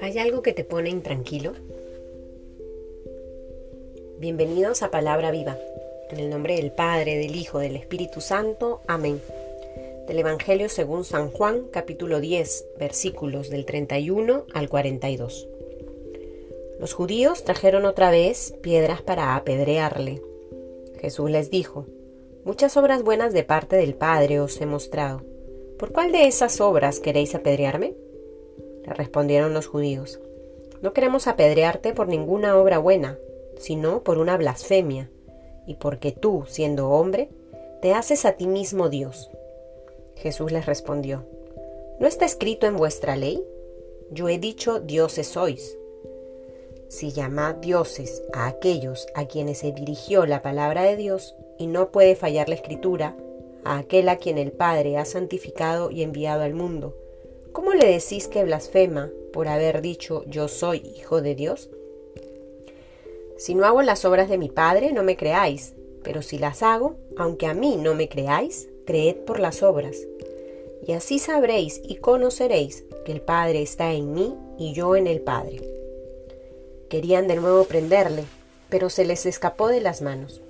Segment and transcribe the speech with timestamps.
[0.00, 1.52] ¿Hay algo que te pone intranquilo?
[4.18, 5.56] Bienvenidos a Palabra Viva,
[6.10, 8.80] en el nombre del Padre, del Hijo, del Espíritu Santo.
[8.88, 9.20] Amén.
[10.08, 15.48] Del Evangelio según San Juan, capítulo 10, versículos del 31 al 42.
[16.80, 20.20] Los judíos trajeron otra vez piedras para apedrearle.
[21.00, 21.86] Jesús les dijo,
[22.46, 25.24] Muchas obras buenas de parte del Padre os he mostrado.
[25.80, 27.96] ¿Por cuál de esas obras queréis apedrearme?
[28.84, 30.20] Le respondieron los judíos,
[30.80, 33.18] No queremos apedrearte por ninguna obra buena,
[33.58, 35.10] sino por una blasfemia,
[35.66, 37.30] y porque tú, siendo hombre,
[37.82, 39.28] te haces a ti mismo Dios.
[40.14, 41.24] Jesús les respondió,
[41.98, 43.42] ¿No está escrito en vuestra ley?
[44.12, 45.76] Yo he dicho dioses sois.
[46.88, 51.90] Si llamad dioses a aquellos a quienes se dirigió la palabra de Dios, y no
[51.90, 53.16] puede fallar la escritura,
[53.64, 56.94] a aquel a quien el Padre ha santificado y enviado al mundo,
[57.56, 61.70] ¿Cómo le decís que blasfema por haber dicho yo soy hijo de Dios?
[63.38, 66.96] Si no hago las obras de mi Padre, no me creáis, pero si las hago,
[67.16, 69.96] aunque a mí no me creáis, creed por las obras.
[70.86, 75.22] Y así sabréis y conoceréis que el Padre está en mí y yo en el
[75.22, 75.75] Padre.
[76.88, 78.24] Querían de nuevo prenderle,
[78.68, 80.40] pero se les escapó de las manos.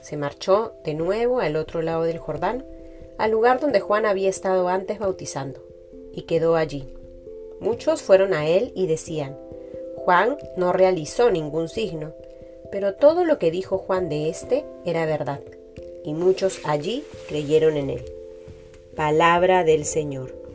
[0.00, 2.64] Se marchó de nuevo al otro lado del Jordán,
[3.18, 5.60] al lugar donde Juan había estado antes bautizando
[6.12, 6.84] y quedó allí.
[7.60, 9.36] Muchos fueron a él y decían,
[9.96, 12.12] Juan no realizó ningún signo,
[12.70, 15.40] pero todo lo que dijo Juan de éste era verdad,
[16.04, 18.04] y muchos allí creyeron en él.
[18.94, 20.45] Palabra del Señor.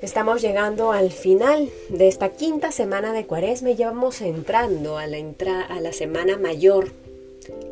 [0.00, 5.08] Estamos llegando al final de esta quinta semana de Cuaresma y ya vamos entrando a
[5.08, 5.18] la,
[5.68, 6.92] a la semana mayor,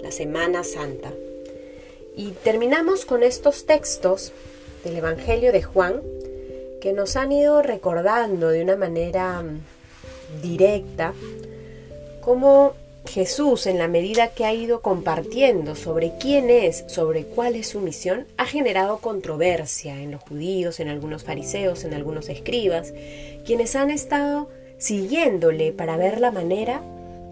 [0.02, 1.12] la Semana Santa.
[2.16, 4.32] Y terminamos con estos textos
[4.82, 6.02] del Evangelio de Juan
[6.80, 11.14] que nos han ido recordando de una manera mm, directa
[12.22, 12.74] cómo
[13.06, 17.80] Jesús, en la medida que ha ido compartiendo sobre quién es, sobre cuál es su
[17.80, 22.92] misión, ha generado controversia en los judíos, en algunos fariseos, en algunos escribas,
[23.44, 26.82] quienes han estado siguiéndole para ver la manera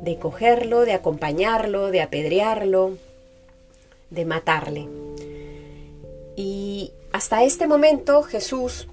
[0.03, 2.97] de cogerlo, de acompañarlo, de apedrearlo,
[4.11, 4.89] de matarle.
[6.37, 8.89] Y hasta este momento Jesús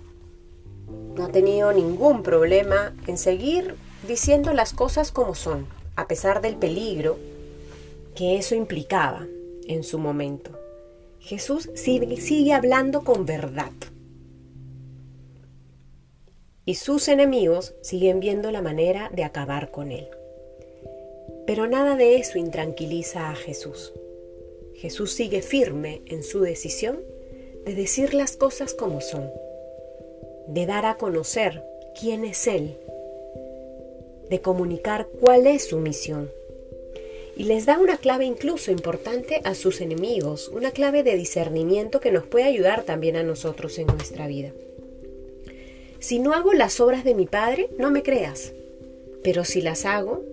[1.16, 3.75] no ha tenido ningún problema en seguir
[4.08, 7.18] diciendo las cosas como son, a pesar del peligro
[8.16, 9.28] que eso implicaba
[9.68, 10.52] en su momento.
[11.19, 13.72] Jesús sigue, hablando con verdad.
[16.66, 20.07] Y sus enemigos siguen viendo la manera de acabar con él.
[21.46, 23.94] Pero nada de eso intranquiliza a Jesús.
[24.75, 27.00] Jesús sigue firme en su decisión
[27.66, 29.30] de decir las cosas como son,
[30.47, 31.63] de dar a conocer
[32.00, 32.78] quién es Él,
[34.31, 36.31] de comunicar cuál es su misión.
[37.36, 42.12] Y les da una clave incluso importante a sus enemigos, una clave de discernimiento que
[42.12, 44.52] nos puede ayudar también a nosotros en nuestra vida.
[46.00, 48.53] Si no hago las obras de mi Padre, no me creas,
[49.22, 50.24] pero si las hago,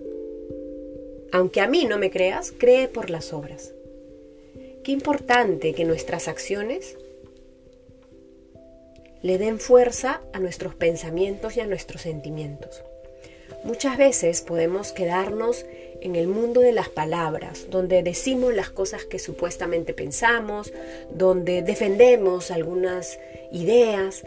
[1.33, 3.73] aunque a mí no me creas, cree por las obras.
[4.83, 6.95] Qué importante que nuestras acciones
[9.21, 12.81] le den fuerza a nuestros pensamientos y a nuestros sentimientos.
[13.63, 15.65] Muchas veces podemos quedarnos
[16.01, 20.71] en el mundo de las palabras, donde decimos las cosas que supuestamente pensamos,
[21.13, 23.19] donde defendemos algunas
[23.51, 24.23] ideas,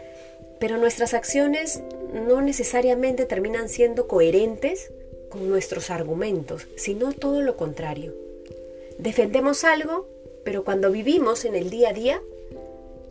[0.59, 1.81] pero nuestras acciones
[2.13, 4.91] no necesariamente terminan siendo coherentes
[5.29, 8.13] con nuestros argumentos, sino todo lo contrario.
[8.99, 10.07] Defendemos algo,
[10.43, 12.21] pero cuando vivimos en el día a día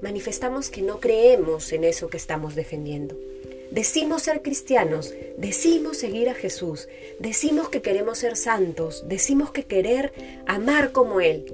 [0.01, 3.17] manifestamos que no creemos en eso que estamos defendiendo.
[3.73, 6.89] Decimos ser cristianos, decimos seguir a Jesús,
[7.19, 10.13] decimos que queremos ser santos, decimos que querer
[10.47, 11.47] amar como Él.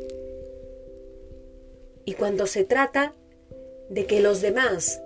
[2.04, 3.14] Y cuando se trata
[3.88, 5.00] de que los demás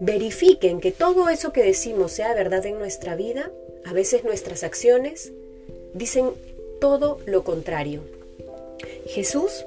[0.00, 3.52] verifiquen que todo eso que decimos sea verdad en nuestra vida,
[3.84, 5.32] a veces nuestras acciones
[5.92, 6.30] dicen
[6.80, 8.00] todo lo contrario.
[9.06, 9.66] Jesús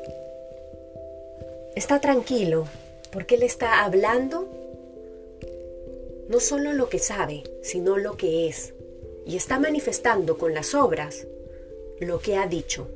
[1.76, 2.68] está tranquilo
[3.12, 4.47] porque Él está hablando
[6.30, 8.74] no solo lo que sabe, sino lo que es.
[9.26, 11.28] Y está manifestando con las obras
[12.00, 12.88] lo que ha dicho.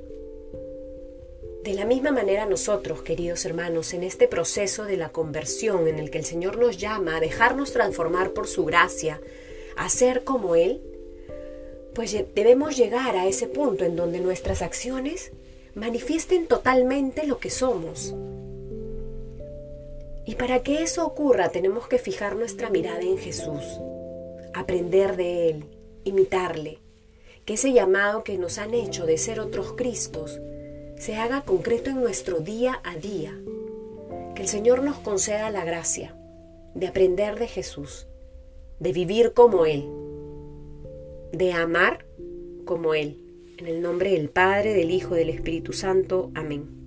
[1.63, 6.09] De la misma manera nosotros, queridos hermanos, en este proceso de la conversión en el
[6.09, 9.21] que el Señor nos llama a dejarnos transformar por su gracia,
[9.77, 10.81] a ser como Él,
[11.93, 15.31] pues debemos llegar a ese punto en donde nuestras acciones
[15.75, 18.15] manifiesten totalmente lo que somos.
[20.25, 23.63] Y para que eso ocurra tenemos que fijar nuestra mirada en Jesús,
[24.53, 25.65] aprender de Él,
[26.03, 26.79] imitarle,
[27.45, 30.39] que ese llamado que nos han hecho de ser otros Cristos
[30.97, 33.35] se haga concreto en nuestro día a día.
[34.35, 36.15] Que el Señor nos conceda la gracia
[36.75, 38.07] de aprender de Jesús,
[38.79, 39.89] de vivir como Él,
[41.31, 42.05] de amar
[42.65, 43.17] como Él.
[43.57, 46.31] En el nombre del Padre, del Hijo y del Espíritu Santo.
[46.33, 46.80] Amén.